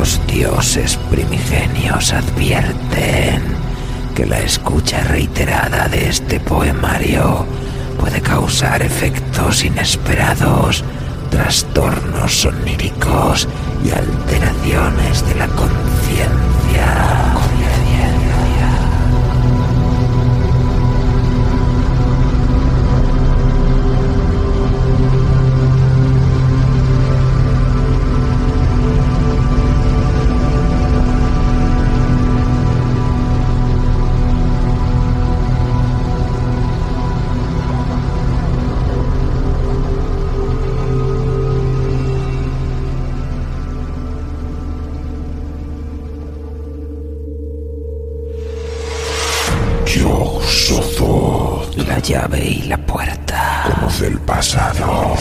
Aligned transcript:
Los 0.00 0.18
dioses 0.26 0.96
primigenios 1.10 2.14
advierten 2.14 3.42
que 4.14 4.24
la 4.24 4.38
escucha 4.38 5.04
reiterada 5.04 5.88
de 5.88 6.08
este 6.08 6.40
poemario 6.40 7.44
puede 7.98 8.22
causar 8.22 8.80
efectos 8.80 9.62
inesperados, 9.62 10.84
trastornos 11.30 12.46
oníricos 12.46 13.46
y 13.84 13.90
alteraciones 13.90 15.28
de 15.28 15.34
la 15.34 15.46
conciencia. 15.48 17.39
Llave 52.00 52.44
y 52.44 52.62
la 52.62 52.78
puerta. 52.78 53.64
conoce 53.74 54.06
el 54.08 54.18
pasado 54.20 55.14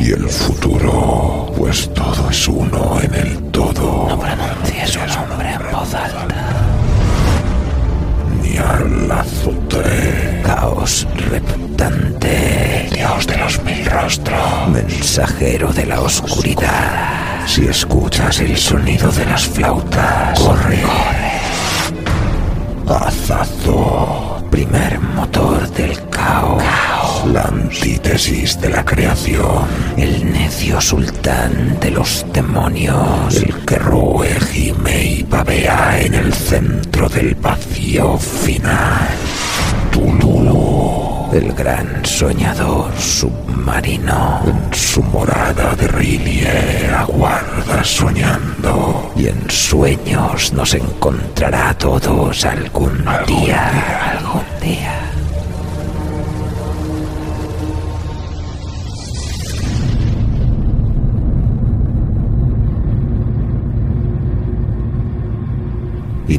y 0.00 0.12
el 0.12 0.28
futuro, 0.28 1.52
pues 1.56 1.92
todo 1.94 2.30
es 2.30 2.48
uno 2.48 2.98
en 3.02 3.14
el 3.14 3.42
todo. 3.50 4.08
No 4.08 4.18
pronuncies 4.18 4.90
su 4.90 4.98
nombre 5.00 5.52
en 5.52 5.70
voz 5.70 5.94
alta. 5.94 6.26
Nyarlathotep, 8.42 10.42
Caos 10.42 11.06
reptante. 11.28 12.88
Dios 12.92 13.26
de 13.26 13.36
los 13.36 13.62
mil 13.62 13.84
rostros. 13.86 14.68
Mensajero 14.68 15.72
de 15.72 15.86
la 15.86 16.00
oscuridad. 16.00 17.46
Si 17.46 17.66
escuchas 17.66 18.40
el 18.40 18.56
sonido 18.56 19.10
de 19.10 19.26
las 19.26 19.46
flautas, 19.46 20.38
corre. 20.38 20.82
Azazo, 22.88 24.29
Primer 24.60 25.00
motor 25.16 25.70
del 25.70 25.98
caos. 26.10 26.62
la 27.32 27.44
antítesis 27.44 28.60
de 28.60 28.68
la 28.68 28.84
creación. 28.84 29.64
El 29.96 30.30
necio 30.30 30.78
sultán 30.82 31.80
de 31.80 31.90
los 31.90 32.26
demonios. 32.30 33.36
El 33.36 33.54
que 33.64 33.76
roe, 33.76 34.28
gime 34.52 35.02
y 35.02 35.22
babea 35.22 36.02
en 36.02 36.12
el 36.12 36.34
centro 36.34 37.08
del 37.08 37.34
vacío 37.36 38.18
final. 38.18 39.08
Tulu, 39.92 40.39
El 41.32 41.52
gran 41.52 42.04
soñador 42.04 42.90
submarino. 42.98 44.42
en 44.44 44.74
su 44.74 45.02
morada 45.02 45.74
de 45.76 45.86
Rilie, 45.88 46.90
aguarda 46.96 47.84
soñando. 47.84 49.12
Y 49.16 49.28
en 49.28 49.48
sueños 49.50 50.52
nos 50.52 50.74
encontrará 50.74 51.70
a 51.70 51.74
todos 51.78 52.44
algún, 52.44 53.06
Algún 53.06 53.26
día. 53.44 53.70
día. 53.72 54.10
Algún 54.18 54.42
día. 54.60 55.09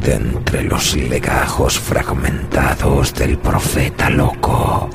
De 0.04 0.14
entre 0.14 0.62
los 0.64 0.96
legajos 0.96 1.78
fragmentados 1.78 3.14
del 3.14 3.38
profeta 3.38 4.10
loco, 4.10 4.90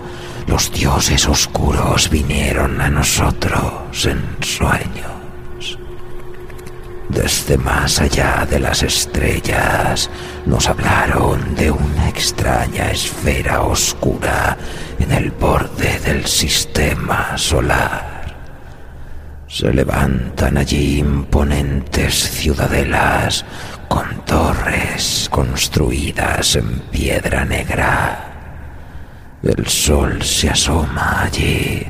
los 0.48 0.72
dioses 0.72 1.28
oscuros 1.28 2.10
vinieron 2.10 2.80
a 2.82 2.90
nosotros 2.90 4.06
en 4.06 4.22
sueños. 4.42 5.80
Desde 7.10 7.58
más 7.58 8.00
allá 8.00 8.46
de 8.50 8.60
las 8.60 8.84
estrellas 8.84 10.10
nos 10.46 10.68
hablaron 10.68 11.56
de 11.56 11.72
una 11.72 12.10
extraña 12.10 12.92
esfera 12.92 13.62
oscura 13.62 14.58
en 15.00 15.12
el 15.12 15.32
borde 15.32 16.00
del 16.00 16.26
sistema 16.26 17.38
solar. 17.38 18.17
Se 19.48 19.74
levantan 19.74 20.58
allí 20.58 21.00
imponentes 21.00 22.14
ciudadelas 22.14 23.46
con 23.88 24.26
torres 24.26 25.30
construidas 25.32 26.58
en 26.58 26.80
piedra 26.92 27.46
negra. 27.46 28.26
El 29.42 29.66
sol 29.68 30.22
se 30.22 30.50
asoma 30.50 31.24
allí, 31.24 31.88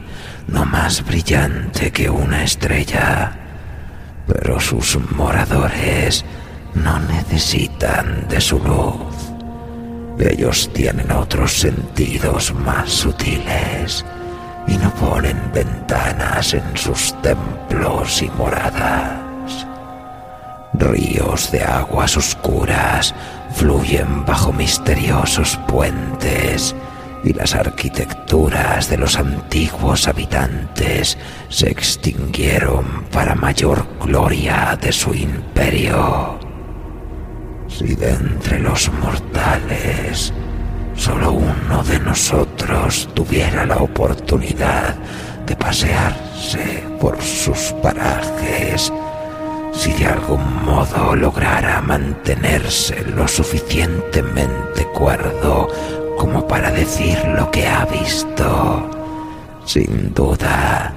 no 0.47 0.65
más 0.65 1.03
brillante 1.03 1.91
que 1.91 2.07
una 2.07 2.43
estrella, 2.43 3.35
pero 4.27 4.59
sus 4.59 4.99
moradores 5.15 6.23
no 6.75 6.99
necesitan 6.99 8.27
de 8.27 8.39
su 8.39 8.59
luz. 8.59 9.15
Ellos 10.19 10.69
tienen 10.73 11.11
otros 11.11 11.53
sentidos 11.53 12.53
más 12.53 12.91
sutiles 12.91 14.05
y 14.67 14.77
no 14.77 14.93
ponen 14.95 15.39
ventanas 15.53 16.53
en 16.53 16.75
sus 16.75 17.19
templos 17.21 18.21
y 18.21 18.29
moradas. 18.31 19.65
Ríos 20.73 21.51
de 21.51 21.63
aguas 21.63 22.17
oscuras 22.17 23.15
fluyen 23.55 24.25
bajo 24.25 24.53
misteriosos 24.53 25.57
puentes 25.67 26.75
y 27.23 27.33
las 27.33 27.55
arquitecturas 27.55 28.89
de 28.89 28.97
los 28.97 29.17
antiguos 29.17 30.07
habitantes 30.07 31.17
se 31.49 31.69
extinguieron 31.69 33.05
para 33.11 33.35
mayor 33.35 33.87
gloria 33.99 34.77
de 34.79 34.91
su 34.91 35.13
imperio. 35.13 36.39
Si 37.67 37.95
de 37.95 38.11
entre 38.11 38.59
los 38.59 38.91
mortales 39.01 40.31
solo 40.95 41.31
uno 41.31 41.83
de 41.83 41.99
tuviera 43.13 43.65
la 43.65 43.77
oportunidad 43.77 44.95
de 45.45 45.55
pasearse 45.55 46.83
por 46.99 47.21
sus 47.21 47.73
parajes, 47.81 48.91
si 49.73 49.93
de 49.93 50.07
algún 50.07 50.65
modo 50.65 51.15
lograra 51.15 51.81
mantenerse 51.81 53.03
lo 53.15 53.27
suficientemente 53.27 54.85
cuerdo 54.93 55.67
como 56.17 56.47
para 56.47 56.71
decir 56.71 57.17
lo 57.37 57.49
que 57.51 57.67
ha 57.67 57.85
visto, 57.85 58.89
sin 59.65 60.13
duda, 60.13 60.93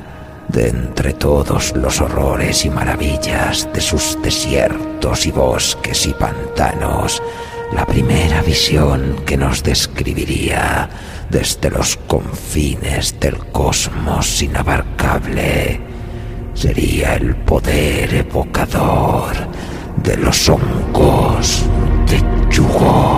de 0.48 0.69
entre 0.69 1.12
todos 1.12 1.76
los 1.76 2.00
horrores 2.00 2.64
y 2.64 2.70
maravillas 2.70 3.69
de 3.72 3.80
sus 3.80 4.19
desiertos 4.22 5.26
y 5.26 5.30
bosques 5.30 6.06
y 6.06 6.12
pantanos, 6.14 7.22
la 7.72 7.86
primera 7.86 8.42
visión 8.42 9.22
que 9.24 9.36
nos 9.36 9.62
describiría 9.62 10.89
desde 11.30 11.71
los 11.71 11.97
confines 12.06 13.18
del 13.21 13.38
cosmos 13.53 14.42
inabarcable 14.42 15.80
sería 16.54 17.15
el 17.15 17.36
poder 17.36 18.12
evocador 18.15 19.34
de 20.03 20.16
los 20.16 20.48
hongos 20.48 21.62
de 22.09 22.22
Yugo. 22.50 23.09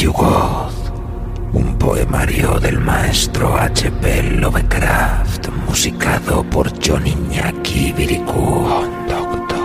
Yugoth, 0.00 1.52
un 1.52 1.76
poemario 1.76 2.58
del 2.58 2.80
maestro 2.80 3.54
H.P. 3.58 4.22
Lovecraft, 4.40 5.48
musicado 5.68 6.42
por 6.42 6.72
John 6.82 7.06
Iñaki. 7.06 7.92
Doctor. 7.92 9.58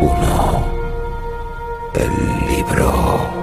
Uno. 0.00 0.64
El 1.94 2.56
libro. 2.56 3.37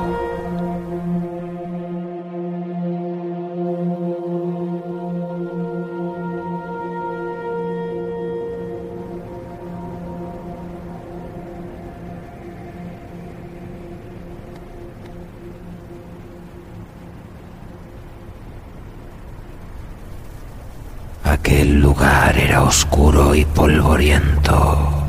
Aquel 21.45 21.79
lugar 21.79 22.35
era 22.39 22.63
oscuro 22.63 23.35
y 23.35 23.45
polvoriento. 23.45 25.05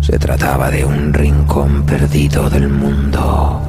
Se 0.00 0.18
trataba 0.18 0.72
de 0.72 0.84
un 0.84 1.14
rincón 1.14 1.84
perdido 1.84 2.50
del 2.50 2.68
mundo, 2.68 3.62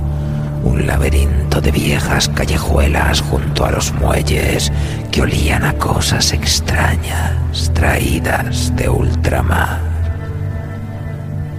un 0.64 0.88
laberinto 0.88 1.62
de 1.62 1.70
viejas 1.70 2.30
callejuelas 2.30 3.22
junto 3.22 3.64
a 3.64 3.70
los 3.70 3.94
muelles 3.94 4.72
que 5.12 5.22
olían 5.22 5.64
a 5.64 5.74
cosas 5.74 6.34
extrañas 6.34 7.72
traídas 7.76 8.76
de 8.76 8.90
ultramar. 8.90 9.82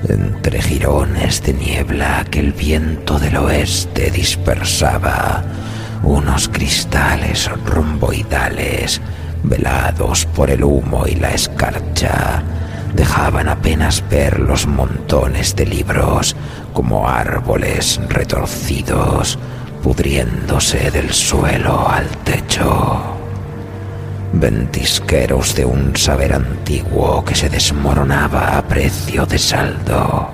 Entre 0.08 0.60
jirones 0.60 1.44
de 1.44 1.54
niebla 1.54 2.24
que 2.28 2.40
el 2.40 2.52
viento 2.52 3.20
del 3.20 3.36
oeste 3.36 4.10
dispersaba, 4.10 5.44
unos 6.02 6.48
cristales 6.48 7.48
romboidales 7.66 9.00
velados 9.42 10.26
por 10.26 10.50
el 10.50 10.64
humo 10.64 11.06
y 11.06 11.14
la 11.16 11.30
escarcha, 11.30 12.42
dejaban 12.94 13.48
apenas 13.48 14.04
ver 14.08 14.38
los 14.38 14.66
montones 14.66 15.56
de 15.56 15.66
libros 15.66 16.36
como 16.72 17.08
árboles 17.08 18.00
retorcidos, 18.08 19.38
pudriéndose 19.82 20.90
del 20.90 21.12
suelo 21.12 21.88
al 21.88 22.06
techo. 22.24 23.02
Ventisqueros 24.32 25.54
de 25.54 25.64
un 25.64 25.94
saber 25.96 26.32
antiguo 26.32 27.24
que 27.24 27.34
se 27.34 27.50
desmoronaba 27.50 28.56
a 28.56 28.62
precio 28.62 29.26
de 29.26 29.38
saldo. 29.38 30.30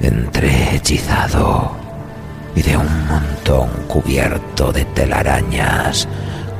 Entré 0.00 0.76
hechizado 0.76 1.72
y 2.54 2.62
de 2.62 2.76
un 2.76 3.06
montón 3.06 3.68
cubierto 3.88 4.72
de 4.72 4.84
telarañas 4.86 6.06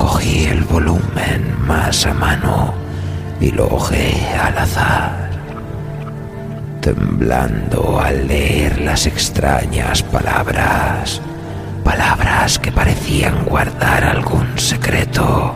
cogí 0.03 0.47
el 0.47 0.65
volumen 0.65 1.55
más 1.65 2.07
a 2.07 2.13
mano 2.13 2.75
y 3.41 3.53
lo 3.53 3.69
hojeé 3.69 4.35
al 4.35 4.59
azar, 4.59 5.31
temblando 6.81 8.01
al 8.01 8.27
leer 8.27 8.81
las 8.81 9.07
extrañas 9.07 10.03
palabras, 10.03 11.21
palabras 11.85 12.59
que 12.59 12.73
parecían 12.73 13.45
guardar 13.45 14.03
algún 14.03 14.59
secreto, 14.59 15.55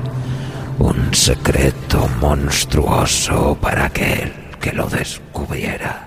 un 0.79 1.13
secreto 1.13 2.09
monstruoso 2.21 3.59
para 3.61 3.87
aquel 3.87 4.33
que 4.61 4.71
lo 4.71 4.87
descubriera. 4.87 6.07